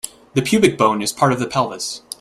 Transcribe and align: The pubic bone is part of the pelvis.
The 0.33 0.41
pubic 0.41 0.79
bone 0.79 1.03
is 1.03 1.13
part 1.13 1.31
of 1.31 1.39
the 1.39 1.45
pelvis. 1.45 2.01